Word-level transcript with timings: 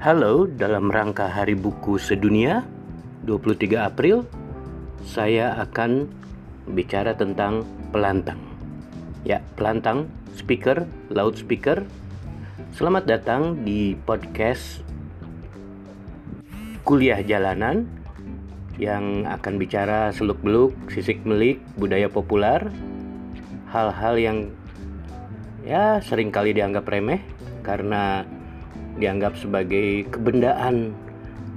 Halo, 0.00 0.48
dalam 0.48 0.88
rangka 0.88 1.28
Hari 1.28 1.52
Buku 1.52 2.00
Sedunia 2.00 2.64
23 3.28 3.76
April, 3.84 4.24
saya 5.04 5.52
akan 5.60 6.08
bicara 6.72 7.12
tentang 7.12 7.68
pelantang. 7.92 8.40
Ya, 9.28 9.44
pelantang, 9.60 10.08
speaker, 10.32 10.88
loudspeaker. 11.12 11.84
Selamat 12.72 13.04
datang 13.12 13.60
di 13.60 13.92
podcast 13.92 14.80
Kuliah 16.80 17.20
Jalanan 17.20 17.84
yang 18.80 19.28
akan 19.28 19.60
bicara 19.60 20.16
seluk-beluk, 20.16 20.72
sisik-melik, 20.88 21.60
budaya 21.76 22.08
populer, 22.08 22.72
hal-hal 23.68 24.16
yang 24.16 24.38
ya 25.60 26.00
sering 26.00 26.32
kali 26.32 26.56
dianggap 26.56 26.88
remeh 26.88 27.20
karena 27.60 28.24
dianggap 29.00 29.34
sebagai 29.40 30.06
kebendaan 30.12 30.92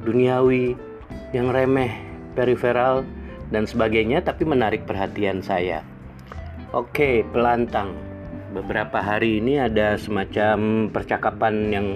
duniawi 0.08 0.80
yang 1.36 1.52
remeh, 1.52 1.92
periferal 2.34 3.04
dan 3.52 3.68
sebagainya 3.68 4.24
tapi 4.24 4.48
menarik 4.48 4.88
perhatian 4.88 5.44
saya. 5.44 5.84
Oke, 6.74 7.22
pelantang. 7.30 7.94
Beberapa 8.54 9.02
hari 9.02 9.42
ini 9.42 9.62
ada 9.62 9.98
semacam 9.98 10.90
percakapan 10.90 11.74
yang 11.74 11.88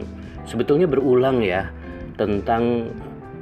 sebetulnya 0.45 0.85
berulang 0.89 1.41
ya 1.41 1.69
tentang 2.17 2.93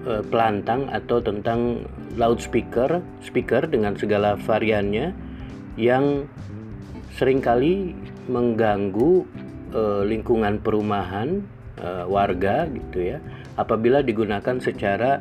uh, 0.03 0.23
pelantang 0.27 0.87
atau 0.91 1.19
tentang 1.23 1.83
loudspeaker, 2.15 3.03
speaker 3.23 3.67
dengan 3.67 3.95
segala 3.95 4.35
variannya 4.39 5.15
yang 5.75 6.27
sering 7.15 7.39
kali 7.39 7.95
mengganggu 8.27 9.23
uh, 9.71 10.03
lingkungan 10.03 10.59
perumahan 10.59 11.43
uh, 11.81 12.05
warga 12.07 12.67
gitu 12.71 13.15
ya 13.15 13.17
apabila 13.59 14.03
digunakan 14.03 14.59
secara 14.59 15.19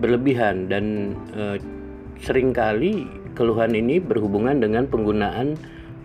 berlebihan 0.00 0.68
dan 0.68 1.16
uh, 1.36 1.56
sering 2.20 2.52
kali 2.52 3.08
keluhan 3.36 3.76
ini 3.76 4.00
berhubungan 4.00 4.56
dengan 4.60 4.88
penggunaan 4.88 5.56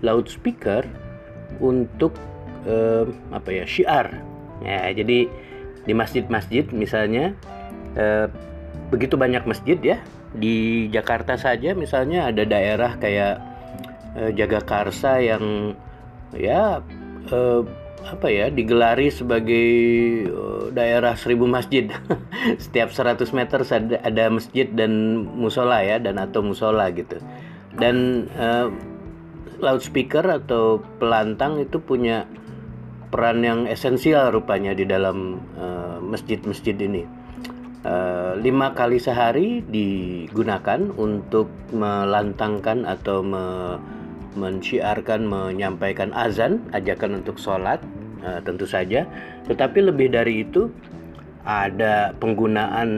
loudspeaker 0.04 0.84
untuk 1.64 2.16
uh, 2.68 3.08
apa 3.32 3.50
ya 3.52 3.66
syiar. 3.68 4.08
Ya 4.62 4.92
jadi 4.94 5.26
di 5.82 5.94
masjid-masjid 5.98 6.70
misalnya 6.70 7.34
begitu 8.94 9.18
banyak 9.18 9.44
masjid 9.50 9.76
ya 9.82 9.98
di 10.32 10.88
Jakarta 10.94 11.36
saja 11.36 11.74
misalnya 11.74 12.30
ada 12.30 12.46
daerah 12.46 12.96
kayak 13.02 13.42
Jagakarsa 14.38 15.18
yang 15.18 15.74
ya 16.38 16.86
apa 18.08 18.28
ya 18.34 18.50
digelari 18.50 19.14
sebagai 19.14 19.70
uh, 20.32 20.68
daerah 20.74 21.14
seribu 21.14 21.46
masjid. 21.46 21.90
Setiap 22.64 22.90
100 22.90 23.22
meter 23.38 23.62
ada, 23.62 23.98
ada 24.02 24.24
masjid 24.34 24.66
dan 24.66 25.24
musola 25.26 25.86
ya 25.86 26.02
dan 26.02 26.18
atau 26.18 26.42
musola 26.42 26.90
gitu. 26.92 27.22
Dan 27.78 28.28
uh, 28.36 28.74
loudspeaker 29.62 30.26
atau 30.26 30.82
pelantang 30.98 31.62
itu 31.62 31.78
punya 31.78 32.26
peran 33.14 33.44
yang 33.44 33.68
esensial 33.68 34.32
rupanya 34.32 34.72
di 34.72 34.88
dalam 34.88 35.38
masjid-masjid 36.02 36.74
uh, 36.80 36.88
ini. 36.88 37.04
Uh, 37.82 38.38
lima 38.38 38.78
kali 38.78 39.02
sehari 39.02 39.66
digunakan 39.66 40.94
untuk 40.96 41.50
melantangkan 41.74 42.86
atau 42.86 43.26
me 43.26 43.46
mensyiarkan 44.36 45.28
menyampaikan 45.28 46.16
azan 46.16 46.64
ajakan 46.72 47.24
untuk 47.24 47.36
sholat 47.36 47.84
uh, 48.24 48.40
tentu 48.44 48.64
saja. 48.64 49.08
Tetapi 49.48 49.92
lebih 49.92 50.14
dari 50.14 50.46
itu 50.48 50.72
ada 51.42 52.14
penggunaan 52.22 52.90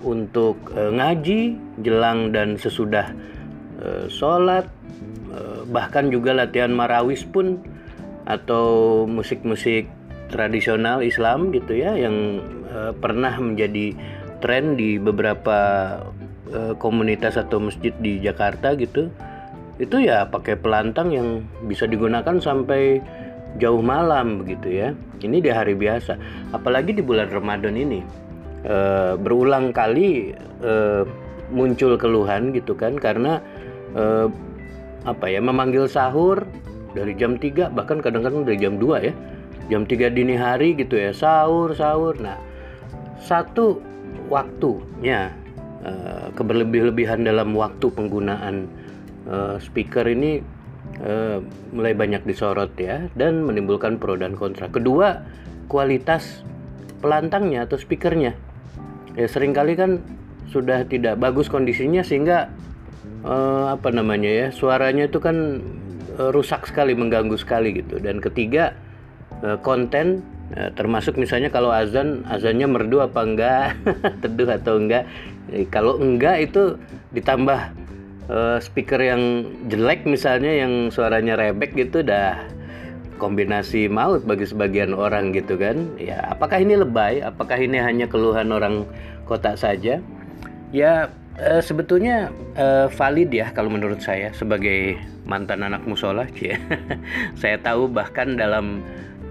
untuk 0.00 0.56
uh, 0.72 0.88
ngaji 0.88 1.60
jelang 1.84 2.32
dan 2.32 2.56
sesudah 2.56 3.12
uh, 3.84 4.08
sholat 4.08 4.64
uh, 5.28 5.68
bahkan 5.68 6.08
juga 6.08 6.32
latihan 6.32 6.72
marawis 6.72 7.22
pun 7.22 7.60
atau 8.24 9.02
musik-musik 9.04 9.90
tradisional 10.32 11.04
Islam 11.04 11.52
gitu 11.52 11.76
ya 11.76 11.92
yang 11.98 12.40
uh, 12.72 12.96
pernah 12.96 13.36
menjadi 13.36 13.92
tren 14.40 14.74
di 14.80 14.96
beberapa 14.96 15.58
uh, 16.48 16.74
komunitas 16.80 17.36
atau 17.36 17.60
masjid 17.60 17.92
di 18.00 18.18
Jakarta 18.24 18.72
gitu 18.74 19.12
itu 19.80 20.04
ya 20.04 20.28
pakai 20.28 20.60
pelantang 20.60 21.08
yang 21.12 21.28
bisa 21.64 21.88
digunakan 21.88 22.36
sampai 22.36 23.00
jauh 23.56 23.80
malam 23.80 24.44
begitu 24.44 24.68
ya. 24.68 24.88
Ini 25.22 25.38
di 25.40 25.50
hari 25.52 25.76
biasa, 25.76 26.18
apalagi 26.52 26.96
di 26.96 27.02
bulan 27.04 27.30
Ramadan 27.30 27.76
ini 27.78 28.00
e, 28.66 28.76
berulang 29.16 29.70
kali 29.72 30.32
e, 30.60 30.72
muncul 31.52 31.94
keluhan 32.00 32.52
gitu 32.56 32.74
kan 32.74 32.96
karena 32.96 33.40
e, 33.94 34.28
apa 35.02 35.26
ya 35.26 35.42
memanggil 35.42 35.90
sahur 35.90 36.46
dari 36.92 37.16
jam 37.16 37.36
3 37.40 37.72
bahkan 37.72 37.98
kadang-kadang 38.04 38.44
dari 38.44 38.58
jam 38.60 38.76
2 38.76 39.08
ya. 39.08 39.14
Jam 39.70 39.88
3 39.88 40.12
dini 40.12 40.36
hari 40.36 40.74
gitu 40.76 40.98
ya, 40.98 41.14
sahur 41.16 41.72
sahur. 41.72 42.18
Nah, 42.18 42.36
satu 43.22 43.80
waktunya 44.28 45.32
e, 45.80 45.92
keberlebih-lebihan 46.34 47.24
dalam 47.24 47.54
waktu 47.56 47.88
penggunaan 47.88 48.81
uh, 49.28 49.56
speaker 49.58 50.06
ini 50.08 50.42
uh, 51.02 51.38
mulai 51.74 51.94
banyak 51.94 52.26
disorot 52.26 52.74
ya 52.78 53.06
dan 53.14 53.46
menimbulkan 53.46 53.98
pro 53.98 54.18
dan 54.18 54.34
kontra. 54.34 54.68
Kedua, 54.68 55.22
kualitas 55.66 56.42
pelantangnya 57.02 57.66
atau 57.66 57.76
speakernya. 57.76 58.34
Ya 59.18 59.26
sering 59.28 59.52
kali 59.52 59.76
kan 59.76 60.00
sudah 60.48 60.84
tidak 60.84 61.16
bagus 61.16 61.48
kondisinya 61.48 62.04
sehingga 62.04 62.52
uh, 63.24 63.72
apa 63.72 63.88
namanya 63.88 64.28
ya 64.28 64.46
suaranya 64.52 65.08
itu 65.08 65.18
kan 65.18 65.64
uh, 66.20 66.30
rusak 66.30 66.68
sekali 66.68 66.92
mengganggu 66.92 67.40
sekali 67.40 67.80
gitu 67.80 67.96
dan 67.98 68.20
ketiga 68.20 68.76
uh, 69.40 69.56
konten 69.64 70.20
uh, 70.52 70.68
termasuk 70.76 71.16
misalnya 71.16 71.48
kalau 71.48 71.72
azan 71.72 72.22
azannya 72.28 72.68
merdu 72.68 73.00
apa 73.00 73.20
enggak 73.24 73.66
teduh 74.22 74.50
atau 74.52 74.76
enggak 74.76 75.08
kalau 75.72 75.96
enggak 75.98 76.52
itu 76.52 76.76
ditambah 77.16 77.81
uh, 78.30 78.58
speaker 78.62 79.00
yang 79.00 79.48
jelek 79.66 80.06
misalnya 80.06 80.52
yang 80.52 80.92
suaranya 80.92 81.34
rebek 81.34 81.74
gitu 81.74 82.04
dah 82.04 82.38
kombinasi 83.18 83.86
maut 83.86 84.26
bagi 84.26 84.46
sebagian 84.46 84.94
orang 84.94 85.30
gitu 85.30 85.54
kan. 85.54 85.94
Ya 85.98 86.34
apakah 86.34 86.58
ini 86.58 86.74
lebay? 86.74 87.22
Apakah 87.22 87.54
ini 87.58 87.78
hanya 87.78 88.10
keluhan 88.10 88.50
orang 88.50 88.82
kota 89.26 89.54
saja? 89.54 90.02
Ya 90.74 90.92
uh, 91.38 91.62
sebetulnya 91.62 92.34
uh, 92.58 92.90
valid 92.90 93.30
ya 93.30 93.54
kalau 93.54 93.70
menurut 93.70 94.02
saya 94.02 94.34
sebagai 94.34 94.98
mantan 95.26 95.62
anak 95.62 95.86
musola. 95.86 96.26
Ya 96.42 96.58
saya 97.38 97.56
tahu 97.62 97.86
bahkan 97.90 98.38
dalam 98.38 98.82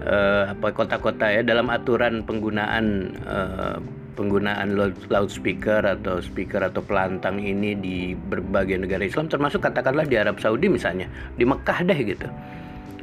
apa 0.02 0.74
kota-kota 0.74 1.30
ya 1.30 1.46
dalam 1.46 1.70
aturan 1.70 2.26
penggunaan 2.26 3.14
uh, 3.22 3.78
penggunaan 4.14 4.76
loudspeaker 5.08 5.82
atau 5.84 6.20
speaker 6.20 6.62
atau 6.62 6.84
pelantang 6.84 7.40
ini 7.40 7.72
di 7.76 8.12
berbagai 8.14 8.78
negara 8.80 9.02
Islam 9.02 9.26
termasuk 9.28 9.64
katakanlah 9.64 10.04
di 10.04 10.16
Arab 10.20 10.38
Saudi 10.38 10.68
misalnya 10.68 11.08
di 11.36 11.44
Mekah 11.48 11.78
deh 11.84 12.00
gitu. 12.04 12.28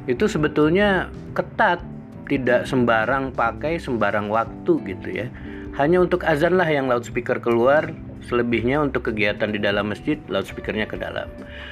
Itu 0.06 0.26
sebetulnya 0.26 1.10
ketat 1.38 1.82
tidak 2.30 2.70
sembarang 2.70 3.34
pakai 3.34 3.82
sembarang 3.82 4.30
waktu 4.30 4.74
gitu 4.86 5.08
ya. 5.10 5.28
Hanya 5.78 6.02
untuk 6.02 6.26
azan 6.26 6.58
lah 6.58 6.68
yang 6.70 6.90
loudspeaker 6.90 7.42
keluar 7.42 7.90
selebihnya 8.26 8.84
untuk 8.84 9.10
kegiatan 9.10 9.50
di 9.50 9.58
dalam 9.58 9.90
masjid 9.90 10.22
loudspeakernya 10.30 10.86
ke 10.86 11.00
dalam. 11.02 11.26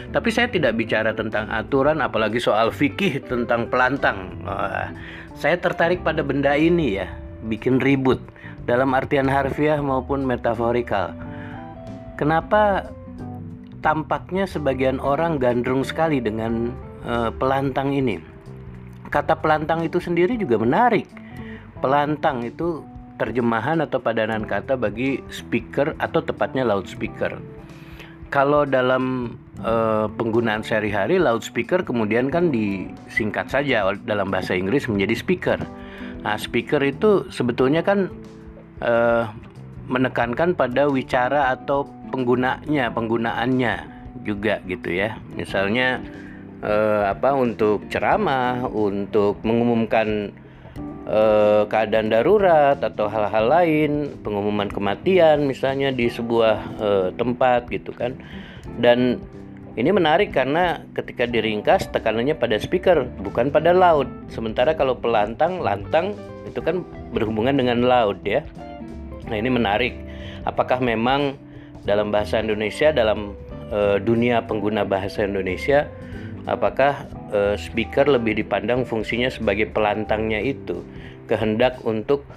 Tapi 0.09 0.29
saya 0.33 0.49
tidak 0.49 0.73
bicara 0.79 1.13
tentang 1.13 1.45
aturan 1.53 2.01
apalagi 2.01 2.41
soal 2.41 2.73
fikih 2.73 3.21
tentang 3.25 3.69
pelantang. 3.69 4.41
Wah, 4.41 4.89
saya 5.37 5.59
tertarik 5.61 6.01
pada 6.01 6.25
benda 6.25 6.57
ini 6.57 6.97
ya 6.97 7.07
bikin 7.45 7.77
ribut 7.77 8.17
dalam 8.67 8.91
artian 8.91 9.31
harfiah 9.31 9.79
maupun 9.79 10.27
metaforikal. 10.27 11.15
Kenapa 12.19 12.91
tampaknya 13.79 14.43
sebagian 14.43 14.99
orang 14.99 15.39
gandrung 15.39 15.87
sekali 15.87 16.19
dengan 16.19 16.75
uh, 17.07 17.31
pelantang 17.31 17.95
ini? 17.95 18.19
Kata 19.07 19.39
pelantang 19.39 19.87
itu 19.87 20.03
sendiri 20.03 20.35
juga 20.35 20.59
menarik. 20.59 21.07
Pelantang 21.79 22.43
itu 22.43 22.83
terjemahan 23.15 23.81
atau 23.81 24.03
padanan 24.03 24.43
kata 24.45 24.75
bagi 24.75 25.23
speaker 25.31 25.95
atau 25.97 26.19
tepatnya 26.21 26.67
loudspeaker. 26.67 27.39
Kalau 28.27 28.67
dalam 28.67 29.37
uh, 29.63 30.11
penggunaan 30.19 30.59
sehari-hari 30.59 31.15
loudspeaker 31.15 31.87
kemudian 31.87 32.27
kan 32.27 32.51
disingkat 32.51 33.47
saja 33.47 33.87
dalam 34.03 34.27
bahasa 34.27 34.51
Inggris 34.51 34.91
menjadi 34.91 35.15
speaker. 35.15 35.59
Nah, 36.27 36.35
speaker 36.35 36.83
itu 36.83 37.23
sebetulnya 37.31 37.79
kan 37.87 38.11
uh, 38.81 39.31
menekankan 39.87 40.53
pada 40.53 40.91
wicara 40.91 41.55
atau 41.55 41.87
penggunanya, 42.11 42.91
penggunaannya 42.91 43.73
juga 44.27 44.59
gitu 44.67 44.91
ya. 44.91 45.15
Misalnya 45.35 46.03
uh, 46.61 47.07
apa 47.07 47.35
untuk 47.37 47.87
ceramah, 47.87 48.67
untuk 48.67 49.39
mengumumkan 49.47 50.31
eh, 51.07 51.63
keadaan 51.71 52.11
darurat 52.11 52.77
atau 52.83 53.07
hal-hal 53.07 53.45
lain, 53.47 53.91
pengumuman 54.21 54.67
kematian 54.67 55.47
misalnya 55.47 55.89
di 55.89 56.11
sebuah 56.11 56.57
eh, 56.77 57.09
tempat 57.15 57.71
gitu 57.71 57.95
kan. 57.95 58.19
Dan 58.77 59.23
ini 59.77 59.93
menarik 59.93 60.33
karena 60.33 60.81
ketika 60.97 61.29
diringkas 61.29 61.87
tekanannya 61.93 62.33
pada 62.35 62.57
speaker 62.59 63.07
bukan 63.21 63.53
pada 63.53 63.71
laut. 63.71 64.09
Sementara 64.27 64.73
kalau 64.73 64.97
pelantang, 64.97 65.61
lantang 65.61 66.17
itu 66.49 66.59
kan 66.59 66.81
berhubungan 67.13 67.55
dengan 67.55 67.85
laut 67.85 68.19
ya. 68.25 68.43
Nah, 69.27 69.35
ini 69.35 69.51
menarik. 69.51 69.93
Apakah 70.47 70.79
memang 70.79 71.35
dalam 71.87 72.11
bahasa 72.11 72.43
Indonesia 72.43 72.91
dalam 72.91 73.39
e, 73.71 74.03
dunia 74.03 74.43
pengguna 74.43 74.83
bahasa 74.83 75.23
Indonesia 75.23 75.87
apakah 76.43 77.07
e, 77.31 77.55
speaker 77.55 78.11
lebih 78.11 78.43
dipandang 78.43 78.83
fungsinya 78.83 79.31
sebagai 79.31 79.71
pelantangnya 79.71 80.43
itu 80.43 80.83
kehendak 81.31 81.79
untuk 81.87 82.27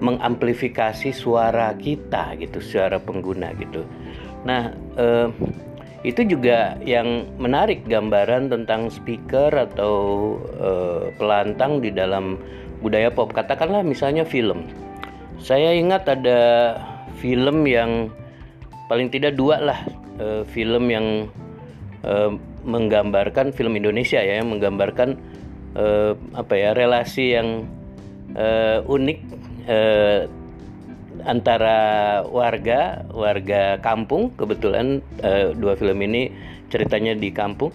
mengamplifikasi 0.00 1.12
suara 1.12 1.76
kita 1.76 2.32
gitu 2.40 2.58
suara 2.64 2.96
pengguna 2.96 3.52
gitu 3.52 3.84
Nah, 4.48 4.72
eh, 4.96 5.28
itu 6.06 6.24
juga 6.24 6.80
yang 6.80 7.28
menarik 7.36 7.84
gambaran 7.84 8.48
tentang 8.48 8.88
speaker 8.88 9.50
atau 9.52 9.94
pelantang 11.20 11.84
di 11.84 11.90
dalam 11.90 12.38
budaya 12.78 13.10
pop. 13.10 13.34
Katakanlah 13.34 13.82
misalnya 13.82 14.22
film. 14.22 14.70
Saya 15.36 15.76
ingat 15.76 16.08
ada 16.08 16.40
film 17.20 17.64
yang 17.68 18.10
paling 18.86 19.10
tidak 19.10 19.34
dua 19.34 19.58
lah 19.58 19.80
eh, 20.18 20.42
film 20.46 20.90
yang 20.90 21.30
eh, 22.02 22.30
menggambarkan 22.66 23.54
film 23.54 23.78
Indonesia 23.78 24.18
ya, 24.18 24.42
yang 24.42 24.50
menggambarkan 24.50 25.18
eh, 25.78 26.12
apa 26.34 26.54
ya 26.54 26.74
relasi 26.74 27.36
yang 27.36 27.68
unik 28.84 29.18
antara 31.24 31.78
warga 32.28 33.08
warga 33.08 33.80
kampung. 33.80 34.28
Kebetulan 34.36 35.00
dua 35.56 35.72
film 35.72 36.04
ini 36.04 36.28
ceritanya 36.68 37.16
di 37.16 37.32
kampung 37.32 37.72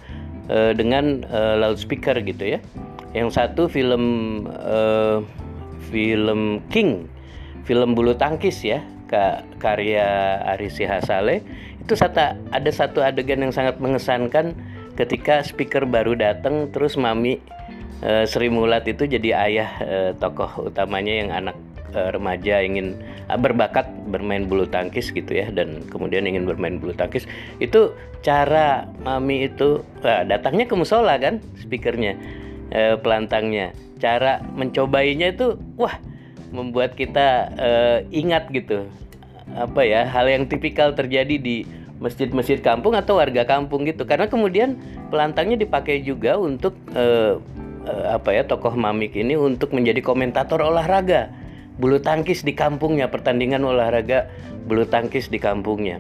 dengan 0.51 1.25
loudspeaker 1.57 2.21
gitu 2.21 2.45
ya. 2.45 2.59
Yang 3.17 3.41
satu 3.41 3.65
film 3.65 4.03
film 5.89 6.61
King 6.69 7.09
film 7.65 7.93
bulu 7.93 8.17
tangkis 8.17 8.63
ya 8.63 8.81
karya 9.59 10.39
Ari 10.55 10.71
Sihasale. 10.71 11.43
Itu 11.83 11.99
satu, 11.99 12.37
ada 12.37 12.71
satu 12.71 13.03
adegan 13.03 13.43
yang 13.43 13.51
sangat 13.51 13.81
mengesankan 13.83 14.55
ketika 14.95 15.43
speaker 15.43 15.83
baru 15.83 16.15
datang 16.15 16.69
terus 16.71 16.95
mami 16.95 17.41
uh, 18.05 18.23
Sri 18.23 18.47
Mulat 18.47 18.87
itu 18.87 19.07
jadi 19.07 19.35
ayah 19.35 19.69
uh, 19.81 20.11
tokoh 20.15 20.71
utamanya 20.71 21.11
yang 21.11 21.29
anak 21.31 21.57
uh, 21.95 22.13
remaja 22.13 22.61
ingin 22.61 22.95
berbakat 23.31 23.87
bermain 24.11 24.43
bulu 24.43 24.67
tangkis 24.67 25.07
gitu 25.15 25.31
ya 25.31 25.47
dan 25.55 25.87
kemudian 25.87 26.27
ingin 26.27 26.43
bermain 26.43 26.77
bulu 26.77 26.93
tangkis. 26.95 27.25
Itu 27.59 27.95
cara 28.21 28.87
mami 29.01 29.49
itu 29.49 29.81
uh, 30.05 30.23
datangnya 30.27 30.67
ke 30.67 30.75
musola 30.77 31.17
kan 31.17 31.39
speakernya 31.59 32.15
uh, 32.71 32.95
pelantangnya. 32.99 33.73
Cara 34.01 34.41
mencobainya 34.57 35.33
itu 35.33 35.57
wah 35.77 35.93
membuat 36.51 36.93
kita 36.99 37.51
uh, 37.55 37.97
ingat 38.11 38.51
gitu 38.51 38.87
apa 39.51 39.83
ya 39.83 40.07
hal 40.07 40.31
yang 40.31 40.47
tipikal 40.47 40.95
terjadi 40.95 41.35
di 41.35 41.67
masjid-masjid 41.99 42.63
kampung 42.63 42.95
atau 42.95 43.19
warga 43.19 43.43
kampung 43.43 43.83
gitu 43.83 44.07
karena 44.07 44.31
kemudian 44.31 44.79
pelantangnya 45.11 45.59
dipakai 45.59 46.03
juga 46.03 46.39
untuk 46.39 46.75
uh, 46.95 47.39
uh, 47.87 48.05
apa 48.15 48.31
ya 48.31 48.43
tokoh 48.47 48.75
mamik 48.75 49.15
ini 49.15 49.35
untuk 49.35 49.75
menjadi 49.75 49.99
komentator 49.99 50.63
olahraga 50.63 51.31
bulu 51.81 51.97
tangkis 51.97 52.45
di 52.45 52.53
kampungnya, 52.53 53.09
pertandingan 53.09 53.65
olahraga 53.65 54.29
bulu 54.69 54.85
tangkis 54.85 55.33
di 55.33 55.41
kampungnya. 55.41 55.97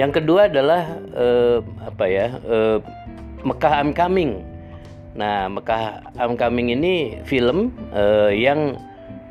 Yang 0.00 0.22
kedua 0.22 0.48
adalah 0.48 0.96
eh, 1.12 1.60
apa 1.84 2.04
ya 2.08 2.26
eh, 2.40 2.78
Mekah 3.44 3.74
I'm 3.84 3.92
Coming. 3.92 4.40
Nah 5.12 5.52
Mekah 5.52 6.14
I'm 6.16 6.40
Coming 6.40 6.72
ini 6.72 7.20
film 7.28 7.68
eh, 7.92 8.32
yang 8.40 8.80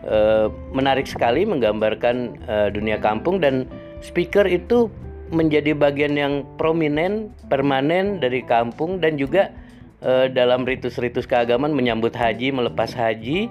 eh, 0.06 0.48
menarik 0.72 1.08
sekali 1.08 1.44
menggambarkan 1.44 2.16
eh, 2.48 2.68
dunia 2.72 3.00
kampung 3.00 3.42
dan 3.42 3.66
speaker 4.00 4.48
itu 4.48 4.88
menjadi 5.30 5.78
bagian 5.78 6.18
yang 6.18 6.34
prominent, 6.58 7.30
permanen 7.48 8.18
dari 8.18 8.42
kampung 8.42 8.98
dan 8.98 9.18
juga 9.20 9.54
eh, 10.02 10.28
dalam 10.32 10.66
ritus-ritus 10.66 11.26
keagamaan 11.30 11.76
menyambut 11.76 12.16
haji, 12.16 12.52
melepas 12.54 12.92
haji. 12.96 13.50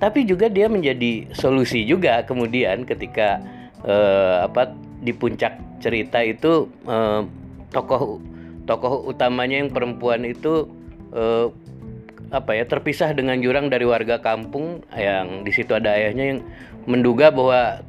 Tapi 0.00 0.24
juga 0.24 0.48
dia 0.48 0.64
menjadi 0.64 1.28
solusi 1.36 1.84
juga 1.84 2.24
kemudian 2.24 2.88
ketika 2.88 3.36
uh, 3.84 4.48
apa 4.48 4.72
di 5.00 5.12
puncak 5.12 5.56
cerita 5.80 6.20
itu 6.20 6.68
uh, 6.88 7.24
tokoh 7.72 8.20
tokoh 8.68 9.08
utamanya 9.08 9.60
yang 9.64 9.70
perempuan 9.72 10.24
itu 10.24 10.68
uh, 11.12 11.48
apa 12.30 12.54
ya 12.54 12.62
terpisah 12.62 13.10
dengan 13.10 13.42
jurang 13.42 13.66
dari 13.70 13.82
warga 13.82 14.22
kampung 14.22 14.86
yang 14.94 15.42
di 15.42 15.50
situ 15.50 15.74
ada 15.74 15.98
ayahnya 15.98 16.24
yang 16.36 16.40
menduga 16.86 17.34
bahwa 17.34 17.82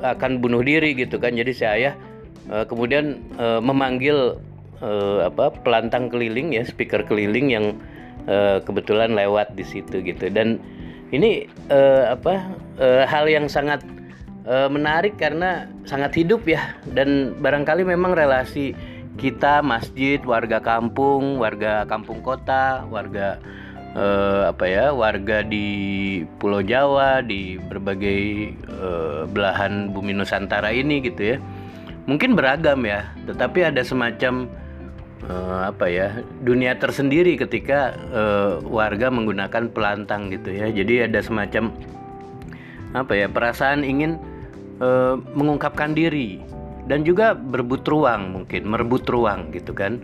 akan 0.00 0.40
bunuh 0.40 0.64
diri 0.64 0.96
gitu 0.96 1.20
kan. 1.20 1.36
Jadi 1.36 1.52
si 1.52 1.64
ayah 1.64 1.96
uh, 2.48 2.64
kemudian 2.64 3.20
uh, 3.36 3.60
memanggil 3.60 4.40
uh, 4.80 5.28
apa 5.28 5.52
pelantang 5.60 6.08
keliling 6.08 6.56
ya 6.56 6.64
speaker 6.64 7.04
keliling 7.04 7.52
yang 7.52 7.66
uh, 8.28 8.60
kebetulan 8.64 9.12
lewat 9.12 9.52
di 9.56 9.64
situ 9.64 10.00
gitu. 10.00 10.28
Dan 10.32 10.60
ini 11.12 11.44
uh, 11.68 12.16
apa 12.16 12.48
uh, 12.80 13.04
hal 13.04 13.28
yang 13.28 13.48
sangat 13.48 13.84
uh, 14.48 14.72
menarik 14.72 15.20
karena 15.20 15.68
sangat 15.84 16.16
hidup 16.16 16.48
ya. 16.48 16.76
Dan 16.88 17.36
barangkali 17.40 17.84
memang 17.84 18.16
relasi 18.16 18.72
kita 19.16 19.64
masjid 19.64 20.20
warga 20.28 20.60
kampung 20.60 21.40
warga 21.40 21.88
kampung 21.88 22.20
kota 22.20 22.84
warga 22.92 23.40
uh, 23.94 24.50
apa 24.50 24.64
ya 24.66 24.90
warga 24.90 25.46
di 25.46 25.66
Pulau 26.40 26.64
Jawa 26.64 27.22
di 27.22 27.60
berbagai 27.60 28.50
uh, 28.72 29.22
belahan 29.30 29.94
bumi 29.94 30.16
Nusantara 30.16 30.72
ini 30.74 31.04
gitu 31.04 31.36
ya. 31.36 31.38
Mungkin 32.06 32.34
beragam 32.38 32.86
ya 32.86 33.06
tetapi 33.26 33.66
ada 33.66 33.82
semacam 33.82 34.50
uh, 35.26 35.70
apa 35.70 35.86
ya 35.90 36.22
dunia 36.42 36.78
tersendiri 36.78 37.38
ketika 37.38 37.94
uh, 38.10 38.62
warga 38.66 39.10
menggunakan 39.10 39.70
pelantang 39.70 40.32
gitu 40.34 40.50
ya. 40.50 40.70
Jadi 40.70 41.06
ada 41.06 41.22
semacam 41.22 41.70
apa 42.94 43.12
ya 43.12 43.26
perasaan 43.28 43.84
ingin 43.84 44.16
uh, 44.80 45.18
mengungkapkan 45.34 45.92
diri 45.92 46.40
dan 46.86 47.02
juga 47.02 47.34
berebut 47.34 47.82
ruang 47.90 48.42
mungkin 48.42 48.62
merebut 48.70 49.04
ruang 49.10 49.50
gitu 49.50 49.74
kan. 49.74 49.98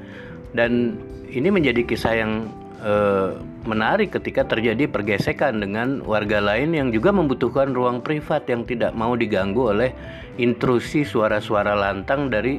Dan 0.52 1.00
ini 1.32 1.48
menjadi 1.48 1.80
kisah 1.86 2.12
yang 2.12 2.44
uh, 2.82 3.38
menarik 3.64 4.12
ketika 4.12 4.44
terjadi 4.44 4.90
pergesekan 4.90 5.62
dengan 5.62 6.02
warga 6.02 6.42
lain 6.42 6.74
yang 6.74 6.90
juga 6.90 7.14
membutuhkan 7.14 7.72
ruang 7.72 8.02
privat 8.02 8.44
yang 8.50 8.66
tidak 8.66 8.92
mau 8.92 9.14
diganggu 9.14 9.72
oleh 9.72 9.90
intrusi 10.36 11.06
suara-suara 11.06 11.78
lantang 11.78 12.28
dari 12.28 12.58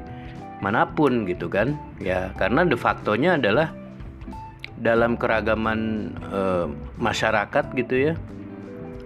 mana 0.63 0.87
pun 0.87 1.27
gitu 1.27 1.51
kan. 1.51 1.75
Ya 1.99 2.31
karena 2.39 2.63
de 2.63 2.79
factonya 2.79 3.35
adalah 3.35 3.75
dalam 4.83 5.15
keragaman 5.15 6.11
e, 6.27 6.41
masyarakat 6.99 7.65
gitu 7.71 8.11
ya 8.11 8.13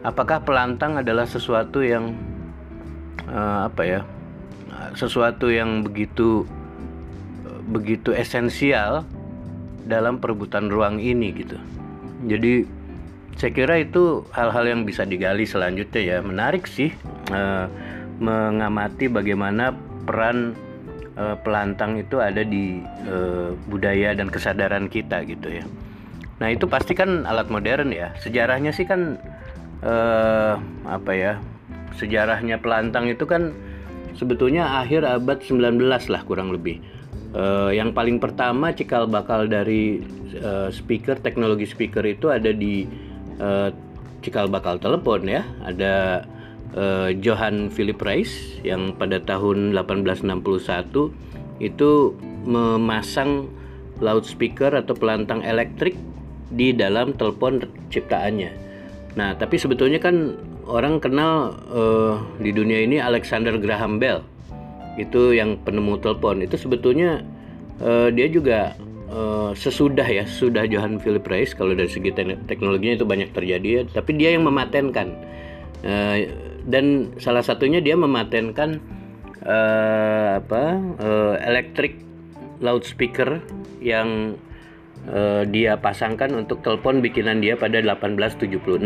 apakah 0.02 0.42
pelantang 0.42 0.98
adalah 0.98 1.30
sesuatu 1.30 1.86
yang 1.86 2.18
e, 3.30 3.40
apa 3.70 3.84
ya 3.86 4.02
sesuatu 4.98 5.54
yang 5.54 5.86
begitu 5.86 6.50
begitu 7.70 8.16
esensial 8.16 9.06
dalam 9.88 10.20
perebutan 10.20 10.68
ruang 10.68 11.00
ini 11.00 11.34
gitu 11.34 11.58
jadi 12.28 12.68
saya 13.38 13.52
kira 13.54 13.76
itu 13.82 14.26
hal-hal 14.34 14.66
yang 14.66 14.82
bisa 14.84 15.06
digali 15.06 15.46
selanjutnya 15.46 16.02
ya 16.02 16.18
menarik 16.26 16.66
sih 16.66 16.90
e, 17.30 17.42
mengamati 18.18 19.06
bagaimana 19.06 19.78
peran 20.10 20.58
uh, 21.18 21.36
pelantang 21.42 21.98
itu 22.00 22.22
ada 22.22 22.46
di 22.46 22.80
uh, 23.10 23.52
budaya 23.68 24.14
dan 24.14 24.30
kesadaran 24.30 24.88
kita 24.88 25.26
gitu 25.26 25.62
ya. 25.62 25.64
Nah 26.38 26.54
itu 26.54 26.70
pasti 26.70 26.94
kan 26.94 27.26
alat 27.26 27.50
modern 27.50 27.90
ya. 27.92 28.14
Sejarahnya 28.22 28.72
sih 28.72 28.86
kan 28.86 29.18
uh, 29.82 30.62
apa 30.86 31.12
ya? 31.12 31.34
Sejarahnya 31.98 32.62
pelantang 32.62 33.10
itu 33.10 33.26
kan 33.26 33.52
sebetulnya 34.14 34.82
akhir 34.82 35.04
abad 35.04 35.42
19 35.42 35.82
lah 36.14 36.22
kurang 36.24 36.54
lebih. 36.54 36.80
Uh, 37.36 37.76
yang 37.76 37.92
paling 37.92 38.24
pertama 38.24 38.72
cikal 38.72 39.04
bakal 39.04 39.52
dari 39.52 40.00
uh, 40.40 40.72
speaker 40.72 41.20
teknologi 41.20 41.68
speaker 41.68 42.02
itu 42.08 42.32
ada 42.32 42.56
di 42.56 42.88
uh, 43.44 43.70
cikal 44.24 44.48
bakal 44.48 44.80
telepon 44.80 45.28
ya. 45.28 45.44
Ada 45.64 46.24
uh, 46.76 47.10
Johann 47.20 47.68
Philipp 47.68 48.00
Reis 48.04 48.60
yang 48.64 48.96
pada 48.96 49.20
tahun 49.20 49.76
1861 49.76 51.64
itu 51.64 51.92
memasang 52.48 53.52
loudspeaker 54.00 54.72
atau 54.78 54.94
pelantang 54.94 55.42
elektrik 55.42 55.98
di 56.54 56.72
dalam 56.72 57.12
telepon 57.18 57.66
ciptaannya. 57.92 58.52
Nah, 59.18 59.34
tapi 59.36 59.58
sebetulnya 59.58 59.98
kan 59.98 60.38
orang 60.70 61.02
kenal 61.02 61.58
uh, 61.74 62.22
di 62.38 62.54
dunia 62.54 62.86
ini 62.86 63.02
Alexander 63.02 63.58
Graham 63.58 63.98
Bell. 63.98 64.22
Itu 64.98 65.32
yang 65.32 65.62
penemu 65.62 66.02
telepon. 66.02 66.42
Itu 66.42 66.58
sebetulnya 66.58 67.22
uh, 67.80 68.10
dia 68.10 68.28
juga 68.28 68.74
uh, 69.10 69.54
sesudah 69.54 70.06
ya, 70.06 70.26
sudah 70.26 70.66
Johann 70.66 70.98
Philip 70.98 71.24
Reis 71.30 71.54
kalau 71.54 71.78
dari 71.78 71.90
segi 71.90 72.12
teknologinya 72.50 72.98
itu 72.98 73.08
banyak 73.08 73.32
terjadi 73.32 73.68
ya, 73.70 73.82
tapi 73.94 74.18
dia 74.18 74.34
yang 74.34 74.44
mematenkan. 74.44 75.14
Uh, 75.86 76.26
dan 76.68 77.16
salah 77.22 77.46
satunya 77.46 77.80
dia 77.80 77.96
mematenkan 77.96 78.82
uh, 79.46 80.44
apa? 80.44 80.64
Uh, 81.00 81.36
electric 81.46 82.02
loudspeaker 82.60 83.40
yang 83.80 84.36
uh, 85.08 85.46
dia 85.46 85.78
pasangkan 85.78 86.34
untuk 86.34 86.66
telepon 86.66 87.00
bikinan 87.00 87.40
dia 87.40 87.54
pada 87.54 87.80
1876 87.80 88.82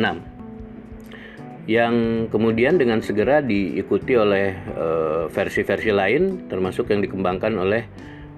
yang 1.72 2.28
kemudian 2.28 2.76
dengan 2.76 3.00
segera 3.00 3.40
diikuti 3.40 4.20
oleh 4.20 4.52
eh, 4.52 5.24
versi-versi 5.32 5.96
lain 5.96 6.52
termasuk 6.52 6.92
yang 6.92 7.00
dikembangkan 7.00 7.56
oleh 7.56 7.84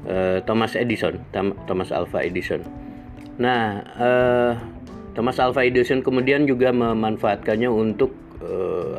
uh, 0.06 0.38
Thomas 0.46 0.78
Edison 0.78 1.18
Thomas 1.66 1.90
Alva 1.90 2.22
Edison. 2.22 2.62
Nah 3.42 3.82
uh, 3.98 4.54
Thomas 5.18 5.42
Alva 5.42 5.66
Edison 5.66 6.06
kemudian 6.06 6.46
juga 6.46 6.70
memanfaatkannya 6.70 7.70
untuk 7.70 8.22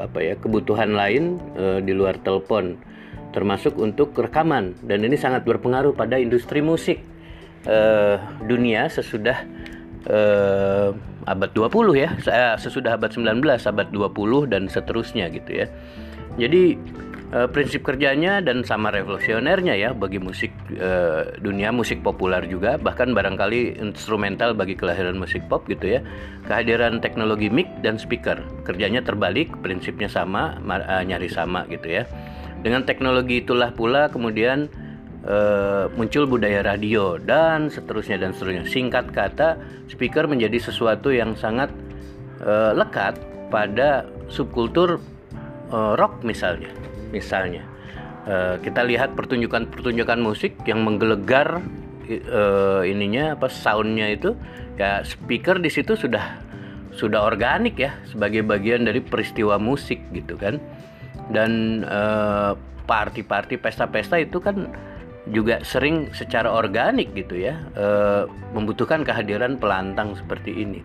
apa 0.00 0.24
ya 0.24 0.40
kebutuhan 0.40 0.96
lain 0.96 1.36
di 1.84 1.92
luar 1.92 2.16
telepon 2.24 2.80
termasuk 3.28 3.76
untuk 3.76 4.16
rekaman. 4.16 4.72
Dan 4.80 5.04
ini 5.04 5.20
sangat 5.20 5.44
berpengaruh 5.44 5.92
pada 5.92 6.16
industri 6.16 6.64
musik 6.64 7.04
dunia 8.48 8.88
sesudah 8.88 9.44
abad 11.24 11.50
20 11.56 11.96
ya, 11.96 12.10
sesudah 12.60 12.96
abad 12.96 13.12
19, 13.12 13.44
abad 13.44 13.88
20 13.90 14.52
dan 14.52 14.68
seterusnya 14.68 15.28
gitu 15.32 15.64
ya. 15.64 15.66
Jadi 16.34 16.76
uh, 17.34 17.48
prinsip 17.50 17.82
kerjanya 17.82 18.38
dan 18.38 18.62
sama 18.62 18.94
revolusionernya 18.94 19.74
ya 19.74 19.90
bagi 19.90 20.22
musik 20.22 20.54
uh, 20.78 21.26
dunia 21.42 21.74
musik 21.74 22.00
populer 22.00 22.46
juga 22.46 22.78
bahkan 22.78 23.10
barangkali 23.10 23.82
instrumental 23.82 24.54
bagi 24.54 24.78
kelahiran 24.78 25.18
musik 25.18 25.42
pop 25.50 25.66
gitu 25.66 25.98
ya 25.98 26.00
kehadiran 26.46 27.02
teknologi 27.02 27.50
mic 27.50 27.66
dan 27.82 27.98
speaker 27.98 28.38
kerjanya 28.62 29.02
terbalik 29.02 29.50
prinsipnya 29.60 30.06
sama 30.06 30.58
nyari 31.06 31.26
sama 31.26 31.66
gitu 31.66 32.02
ya 32.02 32.02
dengan 32.62 32.86
teknologi 32.86 33.44
itulah 33.44 33.74
pula 33.74 34.08
kemudian 34.08 34.70
uh, 35.28 35.90
muncul 35.96 36.28
budaya 36.28 36.62
radio 36.64 37.16
dan 37.20 37.68
seterusnya 37.68 38.20
dan 38.20 38.32
seterusnya. 38.32 38.64
Singkat 38.68 39.10
kata, 39.12 39.56
speaker 39.90 40.28
menjadi 40.28 40.60
sesuatu 40.60 41.12
yang 41.12 41.36
sangat 41.36 41.72
uh, 42.44 42.72
lekat 42.76 43.18
pada 43.48 44.08
subkultur 44.28 45.00
uh, 45.72 45.92
rock 45.96 46.24
misalnya. 46.24 46.70
Misalnya, 47.14 47.62
kita 48.58 48.82
lihat 48.82 49.14
pertunjukan-pertunjukan 49.14 50.18
musik 50.18 50.58
yang 50.66 50.82
menggelegar 50.82 51.62
ininya 52.82 53.38
apa 53.38 53.46
soundnya 53.46 54.10
itu, 54.10 54.34
ya 54.74 55.06
speaker 55.06 55.62
di 55.62 55.70
situ 55.70 55.94
sudah 55.94 56.42
sudah 56.90 57.22
organik 57.22 57.78
ya 57.78 57.94
sebagai 58.02 58.42
bagian 58.42 58.82
dari 58.82 58.98
peristiwa 58.98 59.62
musik 59.62 60.02
gitu 60.10 60.34
kan. 60.34 60.58
Dan 61.30 61.86
party-party 62.90 63.62
pesta-pesta 63.62 64.18
itu 64.18 64.42
kan 64.42 64.74
juga 65.32 65.64
sering 65.64 66.12
secara 66.12 66.52
organik 66.52 67.16
gitu 67.16 67.40
ya 67.40 67.56
e, 67.72 67.86
membutuhkan 68.52 69.00
kehadiran 69.06 69.56
pelantang 69.56 70.12
seperti 70.12 70.52
ini. 70.52 70.84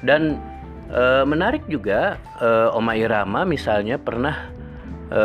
Dan 0.00 0.40
e, 0.88 1.24
menarik 1.28 1.68
juga 1.68 2.16
e, 2.40 2.48
Oma 2.72 2.96
Irama 2.96 3.44
misalnya 3.44 4.00
pernah 4.00 4.48
e, 5.12 5.20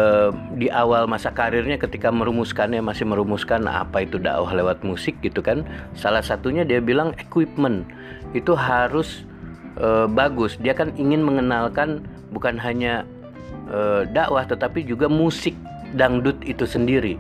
di 0.60 0.68
awal 0.68 1.08
masa 1.08 1.32
karirnya 1.32 1.80
ketika 1.80 2.12
merumuskannya 2.12 2.84
masih 2.84 3.08
merumuskan 3.08 3.64
apa 3.64 4.04
itu 4.04 4.20
dakwah 4.20 4.52
lewat 4.52 4.84
musik? 4.84 5.16
gitu 5.24 5.40
kan. 5.40 5.64
Salah 5.96 6.24
satunya 6.24 6.68
dia 6.68 6.84
bilang 6.84 7.16
equipment. 7.16 7.88
Itu 8.36 8.60
harus 8.60 9.24
e, 9.80 10.04
bagus. 10.12 10.60
Dia 10.60 10.76
kan 10.76 10.92
ingin 11.00 11.24
mengenalkan 11.24 12.04
bukan 12.36 12.60
hanya 12.60 13.08
e, 13.72 14.04
dakwah 14.12 14.44
tetapi 14.44 14.84
juga 14.84 15.08
musik 15.08 15.56
dangdut 15.96 16.44
itu 16.44 16.68
sendiri 16.68 17.16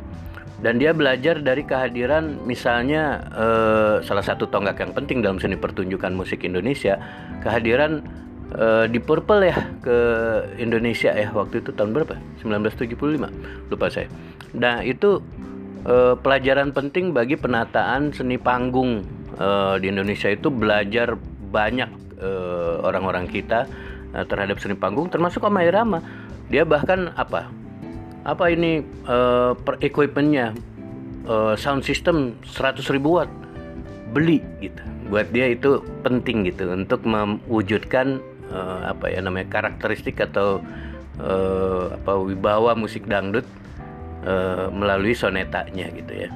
dan 0.59 0.75
dia 0.75 0.91
belajar 0.91 1.39
dari 1.39 1.63
kehadiran 1.63 2.43
misalnya 2.43 3.23
eh, 3.31 3.95
salah 4.03 4.23
satu 4.23 4.51
tonggak 4.51 4.83
yang 4.83 4.91
penting 4.91 5.23
dalam 5.23 5.39
seni 5.39 5.55
pertunjukan 5.55 6.11
musik 6.11 6.43
Indonesia 6.43 6.99
kehadiran 7.39 8.03
eh, 8.55 8.85
di 8.91 8.99
Purple 8.99 9.47
ya 9.47 9.57
ke 9.79 9.97
Indonesia 10.59 11.15
ya 11.15 11.31
waktu 11.31 11.63
itu 11.63 11.71
tahun 11.71 11.95
berapa? 11.95 12.19
1975 12.43 13.71
lupa 13.71 13.85
saya. 13.87 14.11
Nah 14.51 14.83
itu 14.83 15.23
eh, 15.87 16.15
pelajaran 16.19 16.75
penting 16.75 17.15
bagi 17.15 17.39
penataan 17.39 18.11
seni 18.11 18.35
panggung 18.35 19.07
eh, 19.39 19.75
di 19.79 19.87
Indonesia 19.87 20.27
itu 20.27 20.51
belajar 20.51 21.15
banyak 21.49 21.89
eh, 22.19 22.75
orang-orang 22.83 23.31
kita 23.31 23.63
eh, 24.11 24.25
terhadap 24.27 24.59
seni 24.59 24.75
panggung 24.75 25.07
termasuk 25.07 25.39
Om 25.39 25.55
Irama 25.63 26.03
dia 26.51 26.65
bahkan 26.65 27.13
apa 27.15 27.47
apa 28.25 28.51
ini 28.51 28.83
uh, 29.07 29.55
equipmentnya? 29.79 30.55
Uh, 31.29 31.53
sound 31.53 31.85
system 31.85 32.33
100 32.41 32.81
ribu 32.89 33.21
watt 33.21 33.29
beli 34.15 34.41
gitu. 34.65 34.81
Buat 35.13 35.29
dia 35.29 35.53
itu 35.53 35.83
penting 36.01 36.49
gitu. 36.49 36.73
Untuk 36.73 37.05
mewujudkan 37.05 38.17
uh, 38.49 38.89
apa 38.89 39.13
ya 39.13 39.21
namanya 39.21 39.45
karakteristik 39.53 40.17
atau 40.17 40.57
uh, 41.21 41.93
apa 41.93 42.13
wibawa 42.17 42.73
musik 42.73 43.05
dangdut 43.05 43.45
uh, 44.25 44.73
melalui 44.73 45.13
sonetanya 45.13 45.93
gitu 45.93 46.25
ya. 46.25 46.29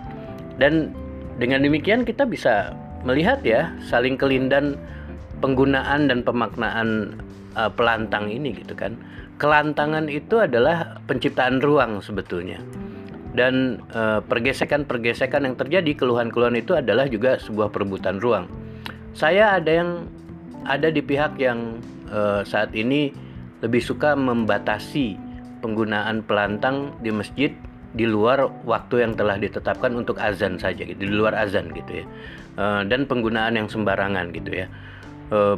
Dan 0.61 0.93
dengan 1.41 1.65
demikian 1.65 2.05
kita 2.05 2.29
bisa 2.29 2.77
melihat 3.01 3.41
ya 3.41 3.73
saling 3.89 4.15
kelindan 4.15 4.77
penggunaan 5.41 6.07
dan 6.07 6.21
pemaknaan 6.23 7.19
uh, 7.55 7.71
pelantang 7.71 8.29
ini 8.29 8.53
gitu 8.57 8.73
kan 8.77 8.97
kelantangan 9.41 10.07
itu 10.07 10.39
adalah 10.39 11.01
penciptaan 11.09 11.59
ruang 11.59 11.99
sebetulnya 11.99 12.61
dan 13.33 13.81
pergesekan-pergesekan 14.29 15.49
yang 15.49 15.57
terjadi 15.57 15.97
keluhan-keluhan 15.97 16.53
itu 16.53 16.77
adalah 16.77 17.09
juga 17.09 17.41
sebuah 17.41 17.73
perebutan 17.73 18.21
ruang. 18.21 18.45
Saya 19.17 19.57
ada 19.57 19.73
yang 19.73 20.05
ada 20.69 20.93
di 20.93 21.01
pihak 21.03 21.37
yang 21.41 21.81
uh, 22.13 22.45
saat 22.45 22.71
ini 22.77 23.11
lebih 23.65 23.81
suka 23.81 24.15
membatasi 24.15 25.15
penggunaan 25.63 26.23
pelantang 26.27 26.91
di 26.99 27.11
masjid 27.11 27.51
di 27.93 28.09
luar 28.09 28.49
waktu 28.65 29.05
yang 29.05 29.13
telah 29.13 29.37
ditetapkan 29.37 29.93
untuk 29.93 30.17
azan 30.17 30.57
saja 30.57 30.81
gitu, 30.81 30.97
di 30.97 31.13
luar 31.13 31.37
azan 31.37 31.69
gitu 31.71 32.03
ya. 32.03 32.05
Uh, 32.53 32.81
dan 32.85 33.09
penggunaan 33.09 33.57
yang 33.57 33.65
sembarangan 33.69 34.29
gitu 34.33 34.65
ya. 34.65 34.67
Uh, 35.33 35.57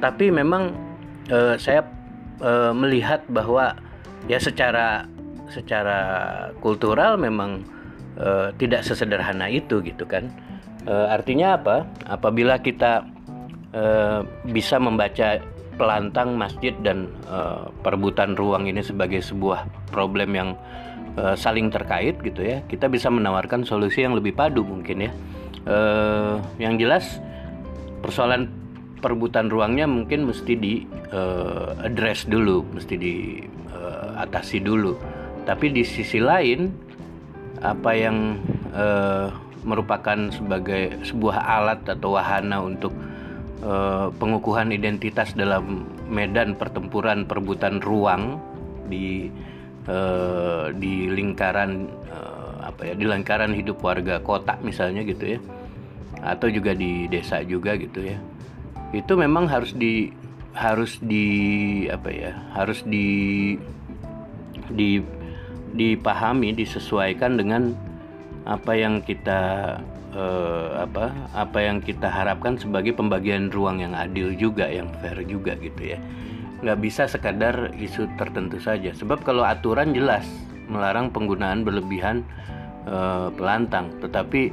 tapi 0.00 0.28
memang 0.28 0.76
uh, 1.30 1.54
saya 1.60 1.84
e, 2.42 2.52
melihat 2.74 3.22
bahwa 3.28 3.74
ya 4.30 4.38
secara 4.38 5.06
secara 5.48 6.00
kultural 6.60 7.16
memang 7.16 7.64
e, 8.18 8.52
tidak 8.60 8.84
sesederhana 8.84 9.48
itu 9.50 9.80
gitu 9.82 10.04
kan. 10.04 10.30
E, 10.86 10.92
artinya 10.92 11.58
apa? 11.58 11.88
Apabila 12.06 12.60
kita 12.60 13.04
e, 13.72 13.84
bisa 14.50 14.76
membaca 14.78 15.40
pelantang 15.78 16.34
masjid 16.34 16.74
dan 16.82 17.08
e, 17.26 17.38
perebutan 17.80 18.34
ruang 18.36 18.66
ini 18.68 18.82
sebagai 18.82 19.22
sebuah 19.22 19.66
problem 19.90 20.36
yang 20.36 20.52
saling 21.34 21.66
terkait 21.66 22.14
gitu 22.22 22.46
ya 22.46 22.62
kita 22.70 22.86
bisa 22.86 23.10
menawarkan 23.10 23.66
solusi 23.66 24.06
yang 24.06 24.14
lebih 24.14 24.38
padu 24.38 24.62
mungkin 24.62 25.10
ya. 25.10 25.12
E, 25.66 25.76
yang 26.62 26.78
jelas 26.78 27.18
persoalan 28.06 28.46
perebutan 28.98 29.48
ruangnya 29.48 29.86
mungkin 29.86 30.26
mesti 30.26 30.52
di 30.58 30.84
uh, 31.14 31.74
address 31.82 32.26
dulu, 32.26 32.66
mesti 32.74 32.94
diatasi 32.98 34.58
uh, 34.60 34.64
dulu. 34.64 34.92
Tapi 35.48 35.72
di 35.72 35.82
sisi 35.86 36.20
lain 36.20 36.68
apa 37.58 37.90
yang 37.96 38.38
uh, 38.74 39.32
merupakan 39.66 40.30
sebagai 40.30 41.02
sebuah 41.02 41.38
alat 41.42 41.80
atau 41.88 42.14
wahana 42.14 42.62
untuk 42.62 42.94
uh, 43.62 44.10
pengukuhan 44.16 44.70
identitas 44.70 45.34
dalam 45.34 45.88
medan 46.06 46.54
pertempuran 46.54 47.26
perebutan 47.26 47.82
ruang 47.82 48.38
di 48.86 49.28
uh, 49.90 50.70
di 50.72 51.10
lingkaran 51.10 51.90
uh, 52.08 52.70
apa 52.70 52.92
ya 52.92 52.94
di 52.94 53.04
lingkaran 53.04 53.52
hidup 53.52 53.82
warga 53.82 54.22
kota 54.22 54.56
misalnya 54.62 55.02
gitu 55.04 55.36
ya 55.36 55.40
atau 56.24 56.50
juga 56.50 56.74
di 56.74 57.06
desa 57.06 57.42
juga 57.46 57.78
gitu 57.78 58.02
ya 58.02 58.18
itu 58.92 59.12
memang 59.14 59.44
harus 59.48 59.76
di 59.76 60.12
harus 60.56 60.98
di 60.98 61.26
apa 61.86 62.08
ya 62.10 62.32
harus 62.56 62.82
di 62.82 63.54
di 64.72 64.98
dipahami 65.76 66.56
disesuaikan 66.56 67.36
dengan 67.36 67.76
apa 68.48 68.72
yang 68.72 69.04
kita 69.04 69.76
eh, 70.16 70.70
apa 70.80 71.12
apa 71.36 71.58
yang 71.60 71.84
kita 71.84 72.08
harapkan 72.08 72.56
sebagai 72.56 72.96
pembagian 72.96 73.52
ruang 73.52 73.84
yang 73.84 73.92
adil 73.92 74.32
juga 74.34 74.66
yang 74.66 74.88
fair 75.04 75.20
juga 75.28 75.54
gitu 75.60 75.94
ya. 75.94 75.98
Nggak 76.64 76.78
bisa 76.82 77.06
sekadar 77.06 77.70
isu 77.76 78.08
tertentu 78.18 78.58
saja. 78.58 78.90
Sebab 78.96 79.22
kalau 79.22 79.44
aturan 79.46 79.94
jelas 79.94 80.26
melarang 80.66 81.12
penggunaan 81.12 81.62
berlebihan 81.62 82.26
uh, 82.88 83.30
pelantang. 83.36 83.94
Tetapi 84.02 84.50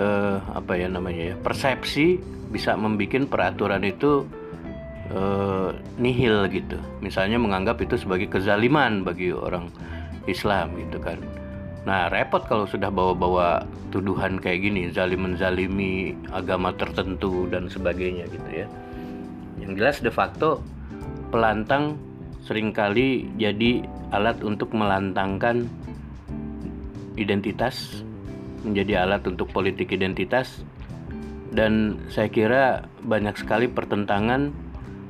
uh, 0.00 0.38
apa 0.56 0.72
ya 0.80 0.88
namanya 0.88 1.34
ya 1.34 1.36
persepsi 1.44 2.35
bisa 2.56 2.72
membuat 2.72 3.28
peraturan 3.28 3.84
itu 3.84 4.24
uh, 5.12 5.76
nihil 6.00 6.48
gitu. 6.48 6.80
Misalnya 7.04 7.36
menganggap 7.36 7.84
itu 7.84 8.00
sebagai 8.00 8.32
kezaliman 8.32 9.04
bagi 9.04 9.36
orang 9.36 9.68
Islam 10.24 10.72
gitu 10.80 10.96
kan. 10.96 11.20
Nah 11.84 12.08
repot 12.08 12.42
kalau 12.48 12.64
sudah 12.64 12.88
bawa-bawa 12.88 13.68
tuduhan 13.92 14.40
kayak 14.40 14.64
gini 14.64 14.88
zalim 14.90 15.28
menzalimi 15.28 16.16
agama 16.32 16.72
tertentu 16.74 17.44
dan 17.52 17.68
sebagainya 17.68 18.24
gitu 18.32 18.64
ya. 18.64 18.66
Yang 19.60 19.72
jelas 19.76 19.96
de 20.00 20.10
facto 20.10 20.64
pelantang 21.28 22.00
sering 22.42 22.72
kali 22.72 23.28
jadi 23.36 23.84
alat 24.14 24.40
untuk 24.40 24.70
melantangkan 24.72 25.66
identitas, 27.18 28.02
menjadi 28.62 29.02
alat 29.02 29.26
untuk 29.26 29.50
politik 29.50 29.90
identitas, 29.90 30.62
dan 31.56 32.04
saya 32.12 32.28
kira 32.28 32.84
banyak 33.00 33.32
sekali 33.40 33.64
pertentangan 33.72 34.52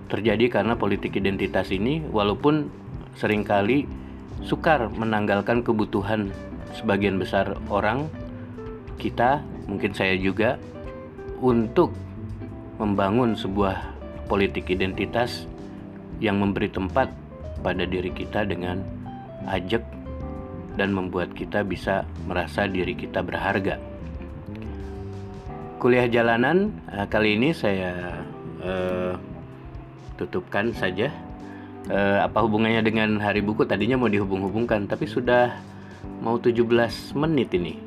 terjadi 0.07 0.63
karena 0.63 0.79
politik 0.79 1.19
identitas 1.19 1.75
ini, 1.75 2.07
walaupun 2.07 2.71
sering 3.19 3.43
kali 3.43 3.91
sukar 4.47 4.87
menanggalkan 4.95 5.67
kebutuhan 5.67 6.31
sebagian 6.79 7.19
besar 7.19 7.59
orang, 7.67 8.07
kita, 9.03 9.43
mungkin 9.67 9.91
saya 9.91 10.15
juga, 10.15 10.63
untuk 11.43 11.91
membangun 12.79 13.35
sebuah 13.35 13.99
politik 14.31 14.71
identitas 14.71 15.51
yang 16.23 16.39
memberi 16.39 16.71
tempat 16.71 17.11
pada 17.67 17.83
diri 17.83 18.15
kita 18.15 18.47
dengan 18.47 18.87
ajak 19.51 19.83
dan 20.79 20.95
membuat 20.95 21.35
kita 21.35 21.67
bisa 21.67 22.07
merasa 22.29 22.71
diri 22.71 22.95
kita 22.95 23.25
berharga. 23.25 23.96
Kuliah 25.87 26.11
jalanan 26.11 26.75
uh, 26.91 27.07
kali 27.07 27.39
ini 27.39 27.55
saya 27.55 28.19
uh, 28.59 29.15
tutupkan 30.19 30.75
saja. 30.75 31.15
Uh, 31.87 32.27
apa 32.27 32.43
hubungannya 32.43 32.83
dengan 32.83 33.23
hari 33.23 33.39
buku? 33.39 33.63
Tadinya 33.71 33.95
mau 33.95 34.11
dihubung-hubungkan, 34.11 34.91
tapi 34.91 35.07
sudah 35.07 35.55
mau 36.19 36.43
17 36.43 36.67
menit 37.15 37.55
ini. 37.55 37.79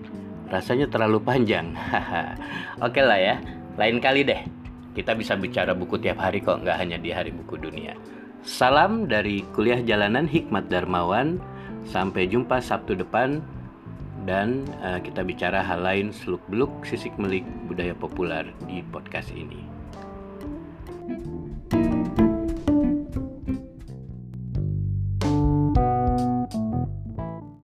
Rasanya 0.47 0.87
terlalu 0.87 1.19
panjang. 1.19 1.75
Oke 2.87 3.03
lah 3.03 3.19
ya, 3.19 3.35
lain 3.75 3.99
kali 3.99 4.23
deh. 4.23 4.47
Kita 4.95 5.11
bisa 5.11 5.35
bicara 5.35 5.75
buku 5.75 5.99
tiap 5.99 6.23
hari 6.23 6.39
kok, 6.39 6.63
nggak 6.63 6.79
hanya 6.79 6.95
di 6.95 7.11
hari 7.11 7.35
buku 7.35 7.59
dunia. 7.59 7.99
Salam 8.47 9.11
dari 9.11 9.43
Kuliah 9.51 9.83
Jalanan 9.83 10.23
Hikmat 10.23 10.71
Darmawan. 10.71 11.43
Sampai 11.83 12.31
jumpa 12.31 12.63
Sabtu 12.63 12.95
depan 12.95 13.43
dan 14.29 14.69
uh, 14.85 15.01
kita 15.01 15.25
bicara 15.25 15.65
hal 15.65 15.81
lain 15.81 16.13
seluk-beluk 16.13 16.69
sisik 16.85 17.17
melik 17.17 17.41
budaya 17.65 17.97
populer 17.97 18.45
di 18.69 18.85
podcast 18.93 19.33
ini. 19.33 19.78